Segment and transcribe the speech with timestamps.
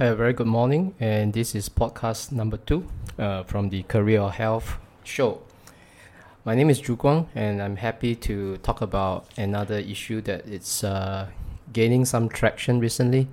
[0.00, 4.78] Hi, very good morning, and this is podcast number two uh, from the Career Health
[5.04, 5.42] Show.
[6.42, 10.82] My name is Zhu Guang, and I'm happy to talk about another issue that it's
[10.82, 11.26] uh,
[11.74, 13.28] gaining some traction recently.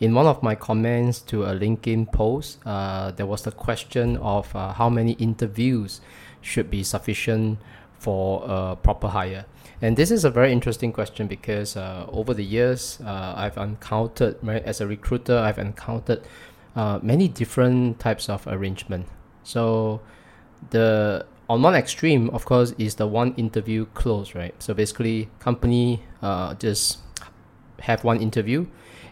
[0.00, 4.56] In one of my comments to a LinkedIn post, uh, there was the question of
[4.56, 6.00] uh, how many interviews
[6.40, 7.58] should be sufficient
[8.06, 9.44] for a proper hire.
[9.82, 14.36] And this is a very interesting question because uh, over the years, uh, I've encountered,
[14.42, 16.22] right, as a recruiter, I've encountered
[16.76, 19.08] uh, many different types of arrangement.
[19.42, 20.00] So,
[20.70, 24.54] the on one extreme, of course, is the one interview close, right?
[24.62, 26.98] So basically, company uh, just
[27.80, 28.66] have one interview,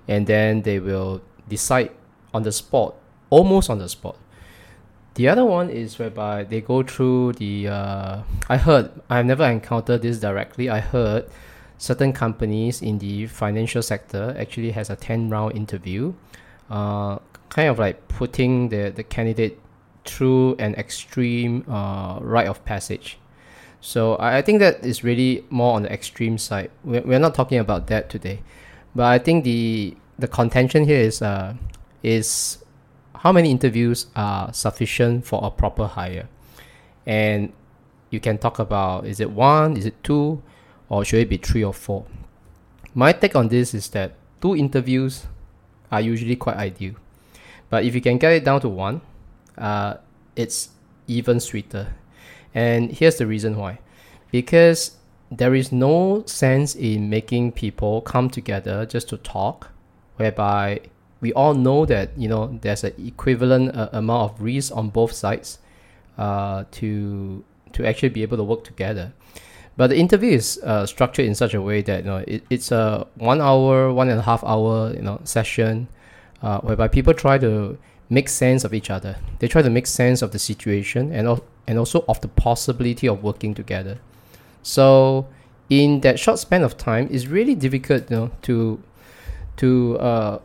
[0.07, 1.91] and then they will decide
[2.33, 2.95] on the spot,
[3.31, 4.17] almost on the spot,
[5.15, 7.69] the other one is whereby they go through the.
[7.69, 10.69] Uh, I heard I've never encountered this directly.
[10.69, 11.29] I heard
[11.79, 16.15] certain companies in the financial sector actually has a ten round interview,
[16.71, 17.19] uh,
[17.49, 19.61] kind of like putting the the candidate
[20.05, 23.19] through an extreme uh, rite of passage.
[23.81, 26.71] So I, I think that is really more on the extreme side.
[26.83, 28.43] We're, we're not talking about that today,
[28.95, 31.55] but I think the the contention here is uh,
[32.03, 32.64] is
[33.25, 36.29] how many interviews are sufficient for a proper hire?
[37.07, 37.55] And
[38.11, 40.43] you can talk about is it one, is it two,
[40.91, 42.05] or should it be three or four?
[42.95, 45.27] My take on this is that two interviews
[45.91, 46.97] are usually quite ideal.
[47.71, 49.01] But if you can get it down to one,
[49.57, 49.95] uh,
[50.37, 50.69] it's
[51.07, 51.95] even sweeter.
[52.55, 53.79] And here's the reason why.
[54.31, 54.99] Because
[55.31, 59.71] there is no sense in making people come together just to talk,
[60.17, 60.81] whereby
[61.25, 65.13] we all know that you know there's an equivalent uh, amount of risk on both
[65.13, 65.59] sides
[66.19, 69.07] uh, to to actually be able to work together.
[69.79, 72.71] But the interview is uh, structured in such a way that you know it, it's
[72.71, 75.89] a one hour, one and a half hour you know session,
[76.43, 77.79] uh, whereby people try to
[78.11, 79.17] make sense of each other.
[79.39, 83.09] They try to make sense of the situation and al- and also of the possibility
[83.09, 83.97] of working together.
[84.63, 85.27] So
[85.71, 88.83] in that short span of time, it's really difficult you know to
[89.57, 90.39] to uh,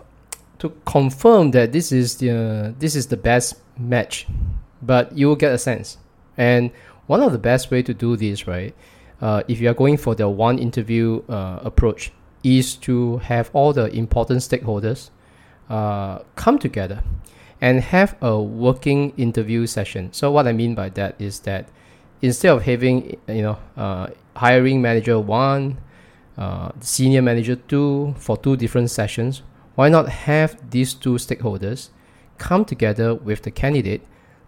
[0.59, 4.27] to confirm that this is the this is the best match,
[4.81, 5.97] but you will get a sense.
[6.37, 6.71] And
[7.07, 8.75] one of the best way to do this, right,
[9.21, 12.11] uh, if you are going for the one interview uh, approach,
[12.43, 15.09] is to have all the important stakeholders
[15.69, 17.03] uh, come together
[17.61, 20.11] and have a working interview session.
[20.13, 21.69] So what I mean by that is that
[22.21, 25.77] instead of having you know uh, hiring manager one,
[26.37, 29.41] uh, senior manager two for two different sessions,
[29.79, 31.87] why not have these two stakeholders
[32.37, 34.01] come together with the candidate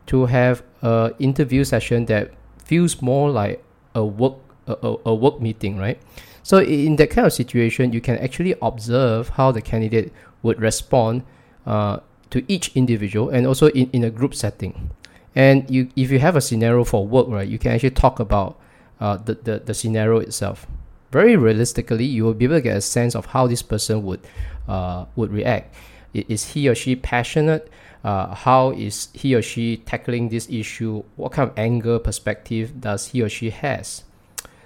[0.05, 2.33] to have a interview session that
[2.65, 3.63] feels more like
[3.95, 4.35] a work
[4.67, 5.97] a, a, work meeting, right?
[6.43, 10.11] So in that kind of situation, you can actually observe how the candidate
[10.43, 11.23] would respond
[11.65, 11.99] uh,
[12.31, 14.91] to each individual and also in, in a group setting.
[15.33, 18.59] And you, if you have a scenario for work, right, you can actually talk about
[18.99, 20.67] uh, the, the, the scenario itself.
[21.11, 24.21] Very realistically, you will be able to get a sense of how this person would
[24.67, 25.75] uh, would react.
[26.13, 27.71] Is he or she passionate?
[28.03, 31.03] Uh, how is he or she tackling this issue?
[31.15, 34.03] What kind of angle perspective does he or she has?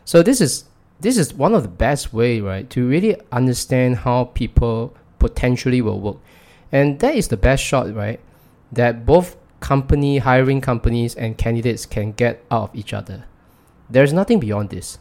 [0.05, 0.65] So this is
[0.99, 5.99] this is one of the best way, right, to really understand how people potentially will
[5.99, 6.17] work,
[6.71, 8.19] and that is the best shot, right,
[8.71, 13.25] that both company hiring companies and candidates can get out of each other.
[13.89, 14.99] There's nothing beyond this.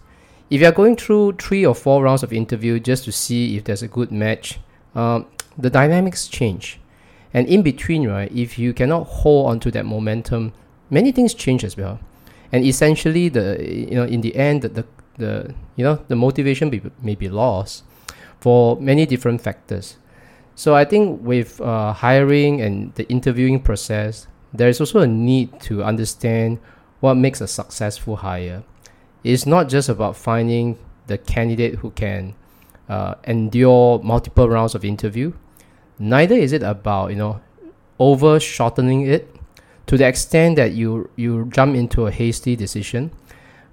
[0.50, 3.65] If you are going through three or four rounds of interview just to see if
[3.65, 4.60] there's a good match,
[4.94, 6.78] um, the dynamics change.
[7.32, 10.53] And in between, right, if you cannot hold on to that momentum,
[10.91, 11.99] many things change as well.
[12.53, 16.71] And essentially, the you know, in the end, the, the, the you know, the motivation
[16.71, 17.83] be, may be lost
[18.38, 19.97] for many different factors.
[20.54, 25.59] So I think with uh, hiring and the interviewing process, there is also a need
[25.62, 26.60] to understand
[27.00, 28.62] what makes a successful hire.
[29.24, 32.34] It's not just about finding the candidate who can
[32.88, 35.32] uh, endure multiple rounds of interview.
[35.98, 37.40] Neither is it about you know
[37.98, 39.34] over shortening it
[39.86, 43.10] to the extent that you you jump into a hasty decision.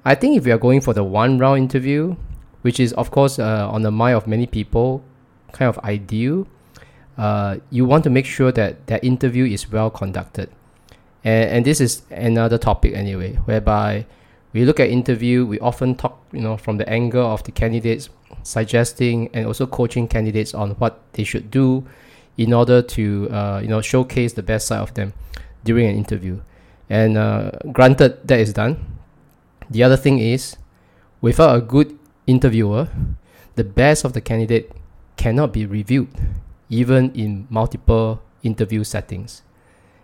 [0.05, 2.15] I think if you are going for the one round interview,
[2.61, 5.03] which is of course uh, on the mind of many people,
[5.51, 6.47] kind of ideal,
[7.17, 10.49] uh, you want to make sure that that interview is well conducted,
[11.23, 14.05] and and this is another topic anyway, whereby
[14.53, 18.09] we look at interview, we often talk you know from the angle of the candidates
[18.43, 21.85] suggesting and also coaching candidates on what they should do
[22.37, 25.13] in order to uh, you know showcase the best side of them
[25.63, 26.39] during an interview.
[26.89, 28.77] And uh, granted, that is done.
[29.69, 30.57] The other thing is,
[31.21, 31.97] without a good
[32.27, 32.89] interviewer,
[33.55, 34.71] the best of the candidate
[35.15, 36.09] cannot be reviewed,
[36.69, 39.41] even in multiple interview settings.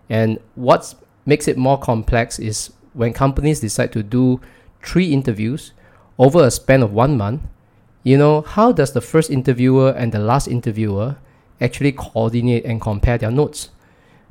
[0.09, 0.95] And what
[1.25, 4.41] makes it more complex is when companies decide to do
[4.83, 5.71] three interviews
[6.17, 7.41] over a span of one month,
[8.03, 11.17] you know, how does the first interviewer and the last interviewer
[11.61, 13.69] actually coordinate and compare their notes?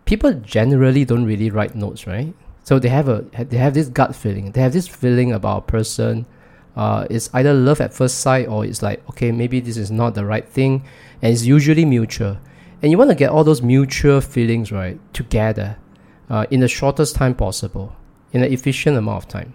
[0.05, 2.33] People generally don't really write notes, right?
[2.65, 4.51] So they have a they have this gut feeling.
[4.51, 6.27] They have this feeling about a person.
[6.75, 10.15] Uh, it's either love at first sight or it's like okay maybe this is not
[10.15, 10.85] the right thing,
[11.23, 12.39] and it's usually mutual.
[12.83, 15.77] And you want to get all those mutual feelings right together
[16.29, 17.95] uh, in the shortest time possible,
[18.37, 19.55] in an efficient amount of time.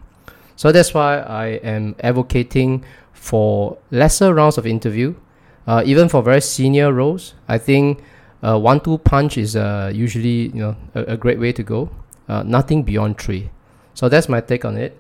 [0.55, 2.83] So that's why I am advocating
[3.13, 5.13] for lesser rounds of interview,
[5.67, 7.35] uh, even for very senior roles.
[7.47, 8.03] I think
[8.41, 11.89] uh, one-two punch is uh, usually you know a, a, great way to go.
[12.27, 13.51] Uh, nothing beyond three.
[13.93, 14.97] So that's my take on it.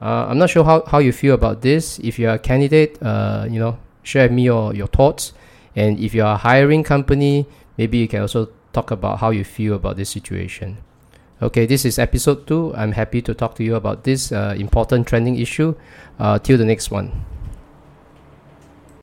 [0.00, 1.98] Uh, I'm not sure how, how you feel about this.
[2.00, 5.32] If you're a candidate, uh, you know, share with me your, your thoughts.
[5.76, 7.46] And if you're a hiring company,
[7.78, 10.78] maybe you can also talk about how you feel about this situation.
[11.42, 12.72] Okay, this is episode two.
[12.76, 15.74] I'm happy to talk to you about this uh, important trending issue.
[16.20, 17.10] Uh, till the next one.